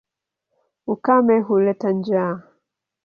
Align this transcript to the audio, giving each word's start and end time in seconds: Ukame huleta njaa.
Ukame 0.93 1.35
huleta 1.45 1.89
njaa. 1.97 2.33